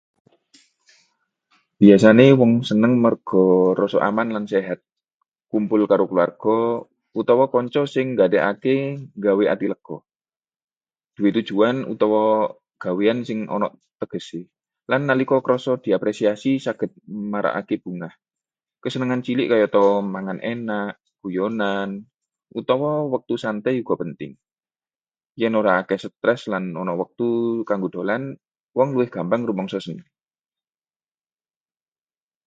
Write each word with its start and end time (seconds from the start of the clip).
Biasané 1.85 2.25
wong 2.39 2.51
seneng 2.69 2.93
merga 3.03 3.45
rasa 3.79 3.97
aman 4.09 4.27
lan 4.35 4.45
sehat. 4.53 4.79
Kumpul 5.51 5.81
karo 5.91 6.03
kulawarga 6.09 6.57
utawa 7.21 7.45
kanca 7.53 7.81
sing 7.93 8.05
nggatekake 8.13 8.75
nggawe 9.17 9.43
ati 9.53 9.65
lega. 9.71 9.97
Duwé 11.15 11.29
tujuan 11.37 11.77
utawa 11.93 12.23
gawéan 12.83 13.19
sing 13.27 13.39
ana 13.55 13.67
tegesé, 13.99 14.41
lan 14.89 15.01
nalika 15.07 15.37
krasa 15.45 15.71
diapresiasi 15.85 16.51
saged 16.65 16.91
marakaké 17.31 17.75
bungah. 17.83 18.13
Kesenengan 18.83 19.21
cilik 19.25 19.49
kayata 19.51 19.83
mangan 20.13 20.39
enak, 20.53 20.91
guyonan, 21.21 21.89
utawa 22.59 22.91
wektu 23.13 23.35
santai 23.43 23.75
uga 23.83 23.95
penting. 24.01 24.31
Yèn 25.39 25.57
ora 25.61 25.71
akèh 25.81 25.99
stres 26.05 26.41
lan 26.51 26.63
ana 26.81 26.93
wektu 27.01 27.27
kanggo 27.69 27.89
dolan, 27.95 28.23
wong 28.77 28.87
luwih 28.95 29.09
gampang 29.15 29.41
rumangsa 29.49 29.79
seneng. 29.85 30.05